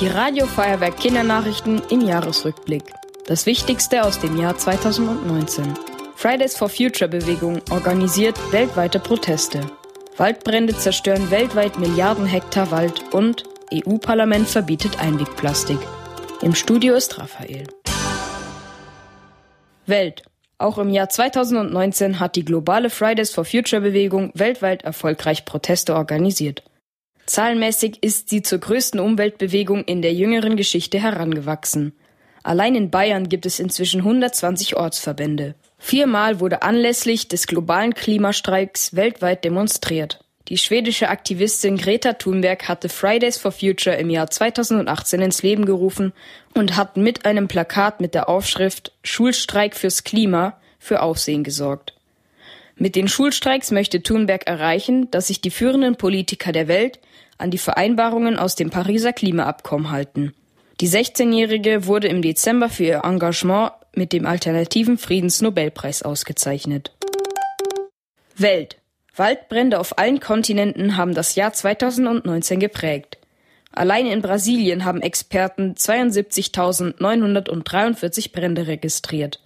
Die 0.00 0.08
Radio 0.08 0.46
Feuerwerk 0.46 0.96
Kindernachrichten 0.98 1.80
im 1.88 2.00
Jahresrückblick. 2.00 2.82
Das 3.26 3.46
Wichtigste 3.46 4.02
aus 4.02 4.18
dem 4.18 4.36
Jahr 4.36 4.58
2019. 4.58 5.72
Fridays 6.16 6.56
for 6.56 6.68
Future 6.68 7.08
Bewegung 7.08 7.60
organisiert 7.70 8.36
weltweite 8.52 8.98
Proteste. 8.98 9.60
Waldbrände 10.16 10.76
zerstören 10.76 11.30
weltweit 11.30 11.78
Milliarden 11.78 12.26
Hektar 12.26 12.72
Wald 12.72 13.04
und 13.12 13.44
EU-Parlament 13.72 14.48
verbietet 14.48 14.98
Einwegplastik. 14.98 15.78
Im 16.42 16.56
Studio 16.56 16.94
ist 16.94 17.16
Raphael. 17.20 17.68
Welt. 19.86 20.24
Auch 20.58 20.78
im 20.78 20.90
Jahr 20.90 21.08
2019 21.08 22.18
hat 22.18 22.34
die 22.34 22.44
globale 22.44 22.90
Fridays 22.90 23.30
for 23.30 23.44
Future 23.44 23.82
Bewegung 23.82 24.32
weltweit 24.34 24.82
erfolgreich 24.82 25.44
Proteste 25.44 25.94
organisiert. 25.94 26.64
Zahlenmäßig 27.26 28.02
ist 28.02 28.28
sie 28.28 28.42
zur 28.42 28.58
größten 28.58 29.00
Umweltbewegung 29.00 29.84
in 29.84 30.02
der 30.02 30.12
jüngeren 30.12 30.56
Geschichte 30.56 31.00
herangewachsen. 31.00 31.92
Allein 32.42 32.74
in 32.74 32.90
Bayern 32.90 33.30
gibt 33.30 33.46
es 33.46 33.58
inzwischen 33.58 34.00
120 34.00 34.76
Ortsverbände. 34.76 35.54
Viermal 35.78 36.40
wurde 36.40 36.62
anlässlich 36.62 37.28
des 37.28 37.46
globalen 37.46 37.94
Klimastreiks 37.94 38.94
weltweit 38.94 39.44
demonstriert. 39.44 40.20
Die 40.48 40.58
schwedische 40.58 41.08
Aktivistin 41.08 41.78
Greta 41.78 42.12
Thunberg 42.12 42.68
hatte 42.68 42.90
Fridays 42.90 43.38
for 43.38 43.50
Future 43.50 43.96
im 43.96 44.10
Jahr 44.10 44.28
2018 44.28 45.22
ins 45.22 45.42
Leben 45.42 45.64
gerufen 45.64 46.12
und 46.54 46.76
hat 46.76 46.98
mit 46.98 47.24
einem 47.24 47.48
Plakat 47.48 48.02
mit 48.02 48.14
der 48.14 48.28
Aufschrift 48.28 48.92
Schulstreik 49.02 49.74
fürs 49.74 50.04
Klima 50.04 50.60
für 50.78 51.00
Aufsehen 51.00 51.44
gesorgt. 51.44 51.93
Mit 52.76 52.96
den 52.96 53.08
Schulstreiks 53.08 53.70
möchte 53.70 54.02
Thunberg 54.02 54.46
erreichen, 54.46 55.10
dass 55.10 55.28
sich 55.28 55.40
die 55.40 55.50
führenden 55.50 55.96
Politiker 55.96 56.52
der 56.52 56.68
Welt 56.68 57.00
an 57.38 57.50
die 57.50 57.58
Vereinbarungen 57.58 58.38
aus 58.38 58.54
dem 58.54 58.70
Pariser 58.70 59.12
Klimaabkommen 59.12 59.90
halten. 59.90 60.34
Die 60.80 60.88
16-Jährige 60.88 61.86
wurde 61.86 62.08
im 62.08 62.20
Dezember 62.20 62.68
für 62.68 62.84
ihr 62.84 63.04
Engagement 63.04 63.72
mit 63.94 64.12
dem 64.12 64.26
alternativen 64.26 64.98
Friedensnobelpreis 64.98 66.02
ausgezeichnet. 66.02 66.92
Welt 68.36 68.76
Waldbrände 69.16 69.78
auf 69.78 69.96
allen 69.98 70.18
Kontinenten 70.18 70.96
haben 70.96 71.14
das 71.14 71.36
Jahr 71.36 71.52
2019 71.52 72.58
geprägt. 72.58 73.18
Allein 73.70 74.06
in 74.06 74.22
Brasilien 74.22 74.84
haben 74.84 75.02
Experten 75.02 75.74
72.943 75.74 78.32
Brände 78.32 78.66
registriert. 78.66 79.38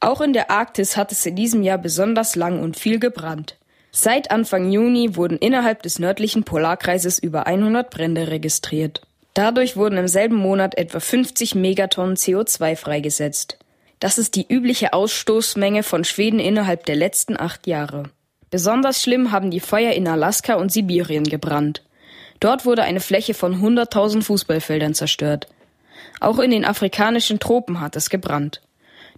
Auch 0.00 0.20
in 0.20 0.32
der 0.32 0.50
Arktis 0.50 0.96
hat 0.96 1.12
es 1.12 1.24
in 1.26 1.36
diesem 1.36 1.62
Jahr 1.62 1.78
besonders 1.78 2.36
lang 2.36 2.62
und 2.62 2.78
viel 2.78 2.98
gebrannt. 2.98 3.56
Seit 3.90 4.30
Anfang 4.30 4.70
Juni 4.70 5.16
wurden 5.16 5.38
innerhalb 5.38 5.82
des 5.82 5.98
nördlichen 5.98 6.44
Polarkreises 6.44 7.18
über 7.18 7.46
100 7.46 7.88
Brände 7.90 8.28
registriert. 8.28 9.00
Dadurch 9.32 9.76
wurden 9.76 9.98
im 9.98 10.08
selben 10.08 10.36
Monat 10.36 10.76
etwa 10.76 11.00
50 11.00 11.54
Megatonnen 11.54 12.16
CO2 12.16 12.76
freigesetzt. 12.76 13.58
Das 13.98 14.18
ist 14.18 14.34
die 14.34 14.46
übliche 14.46 14.92
Ausstoßmenge 14.92 15.82
von 15.82 16.04
Schweden 16.04 16.40
innerhalb 16.40 16.84
der 16.84 16.96
letzten 16.96 17.38
acht 17.40 17.66
Jahre. 17.66 18.04
Besonders 18.50 19.02
schlimm 19.02 19.32
haben 19.32 19.50
die 19.50 19.60
Feuer 19.60 19.92
in 19.92 20.06
Alaska 20.06 20.54
und 20.54 20.70
Sibirien 20.70 21.24
gebrannt. 21.24 21.82
Dort 22.40 22.66
wurde 22.66 22.82
eine 22.82 23.00
Fläche 23.00 23.34
von 23.34 23.62
100.000 23.62 24.22
Fußballfeldern 24.22 24.94
zerstört. 24.94 25.48
Auch 26.20 26.38
in 26.38 26.50
den 26.50 26.64
afrikanischen 26.64 27.38
Tropen 27.40 27.80
hat 27.80 27.96
es 27.96 28.10
gebrannt. 28.10 28.60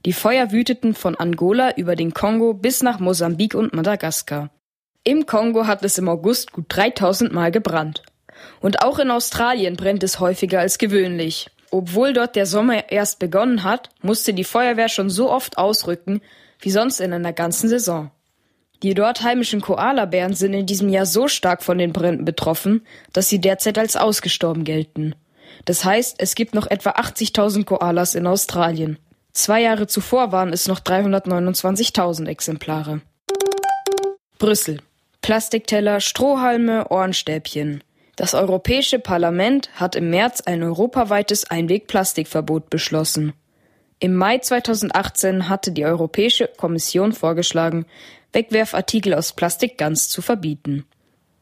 Die 0.04 0.12
Feuer 0.12 0.52
wüteten 0.52 0.94
von 0.94 1.16
Angola 1.16 1.76
über 1.76 1.96
den 1.96 2.14
Kongo 2.14 2.54
bis 2.54 2.82
nach 2.82 3.00
Mosambik 3.00 3.54
und 3.54 3.74
Madagaskar. 3.74 4.50
Im 5.04 5.26
Kongo 5.26 5.66
hat 5.66 5.82
es 5.84 5.98
im 5.98 6.08
August 6.08 6.52
gut 6.52 6.66
3000 6.68 7.32
Mal 7.32 7.50
gebrannt. 7.50 8.02
Und 8.60 8.82
auch 8.82 8.98
in 8.98 9.10
Australien 9.10 9.76
brennt 9.76 10.02
es 10.02 10.20
häufiger 10.20 10.60
als 10.60 10.78
gewöhnlich. 10.78 11.50
Obwohl 11.70 12.12
dort 12.12 12.36
der 12.36 12.46
Sommer 12.46 12.90
erst 12.90 13.18
begonnen 13.18 13.64
hat, 13.64 13.90
musste 14.00 14.32
die 14.32 14.44
Feuerwehr 14.44 14.88
schon 14.88 15.10
so 15.10 15.30
oft 15.30 15.58
ausrücken 15.58 16.20
wie 16.60 16.70
sonst 16.70 17.00
in 17.00 17.12
einer 17.12 17.32
ganzen 17.32 17.68
Saison. 17.68 18.10
Die 18.82 18.94
dort 18.94 19.22
heimischen 19.22 19.60
Koalabären 19.60 20.34
sind 20.34 20.54
in 20.54 20.66
diesem 20.66 20.88
Jahr 20.88 21.06
so 21.06 21.26
stark 21.26 21.62
von 21.62 21.78
den 21.78 21.92
Bränden 21.92 22.24
betroffen, 22.24 22.86
dass 23.12 23.28
sie 23.28 23.40
derzeit 23.40 23.76
als 23.78 23.96
ausgestorben 23.96 24.64
gelten. 24.64 25.14
Das 25.64 25.84
heißt, 25.84 26.16
es 26.18 26.34
gibt 26.34 26.54
noch 26.54 26.68
etwa 26.68 26.90
80.000 26.90 27.64
Koalas 27.64 28.14
in 28.14 28.26
Australien. 28.26 28.98
Zwei 29.38 29.62
Jahre 29.62 29.86
zuvor 29.86 30.32
waren 30.32 30.52
es 30.52 30.66
noch 30.66 30.80
329.000 30.80 32.26
Exemplare. 32.26 33.02
Brüssel. 34.36 34.80
Plastikteller, 35.22 36.00
Strohhalme, 36.00 36.88
Ohrenstäbchen. 36.88 37.84
Das 38.16 38.34
Europäische 38.34 38.98
Parlament 38.98 39.70
hat 39.76 39.94
im 39.94 40.10
März 40.10 40.40
ein 40.40 40.64
europaweites 40.64 41.48
Einwegplastikverbot 41.48 42.68
beschlossen. 42.68 43.32
Im 44.00 44.16
Mai 44.16 44.38
2018 44.38 45.48
hatte 45.48 45.70
die 45.70 45.84
Europäische 45.84 46.50
Kommission 46.56 47.12
vorgeschlagen, 47.12 47.86
Wegwerfartikel 48.32 49.14
aus 49.14 49.34
Plastik 49.34 49.78
ganz 49.78 50.08
zu 50.08 50.20
verbieten. 50.20 50.84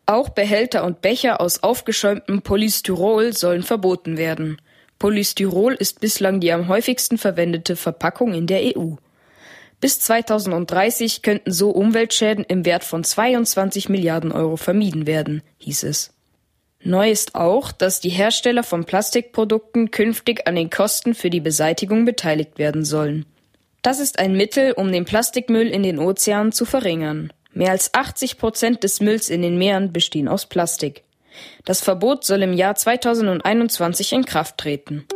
Auch 0.05 0.29
Behälter 0.29 0.85
und 0.85 1.01
Becher 1.01 1.41
aus 1.41 1.63
aufgeschäumtem 1.63 2.43
Polystyrol 2.43 3.33
sollen 3.33 3.63
verboten 3.63 4.19
werden. 4.19 4.59
Polystyrol 4.99 5.75
ist 5.75 6.01
bislang 6.01 6.41
die 6.41 6.53
am 6.53 6.69
häufigsten 6.69 7.19
verwendete 7.19 7.77
Verpackung 7.77 8.35
in 8.35 8.47
der 8.47 8.77
EU. 8.77 8.95
Bis 9.81 10.01
2030 10.01 11.23
könnten 11.23 11.53
so 11.53 11.71
Umweltschäden 11.71 12.45
im 12.45 12.65
Wert 12.65 12.83
von 12.83 13.05
22 13.05 13.89
Milliarden 13.89 14.33
Euro 14.33 14.57
vermieden 14.57 15.07
werden, 15.07 15.43
hieß 15.59 15.83
es. 15.83 16.13
Neu 16.83 17.11
ist 17.11 17.35
auch, 17.35 17.73
dass 17.73 18.01
die 18.01 18.11
Hersteller 18.11 18.63
von 18.63 18.85
Plastikprodukten 18.85 19.91
künftig 19.91 20.47
an 20.47 20.55
den 20.55 20.71
Kosten 20.71 21.15
für 21.15 21.31
die 21.31 21.41
Beseitigung 21.41 22.05
beteiligt 22.05 22.59
werden 22.59 22.85
sollen. 22.85 23.27
Das 23.83 24.01
ist 24.01 24.19
ein 24.19 24.37
Mittel, 24.37 24.73
um 24.73 24.91
den 24.91 25.05
Plastikmüll 25.05 25.69
in 25.69 25.83
den 25.83 25.99
Ozeanen 25.99 26.53
zu 26.53 26.65
verringern. 26.65 27.33
Mehr 27.53 27.71
als 27.71 27.93
80 27.95 28.39
Prozent 28.39 28.85
des 28.85 29.01
Mülls 29.01 29.31
in 29.31 29.43
den 29.43 29.59
Meeren 29.59 29.93
bestehen 29.93 30.29
aus 30.29 30.47
Plastik. 30.47 31.03
Das 31.65 31.81
Verbot 31.81 32.25
soll 32.25 32.43
im 32.43 32.53
Jahr 32.53 32.75
2021 32.75 34.13
in 34.13 34.25
Kraft 34.25 34.59
treten. 34.59 35.07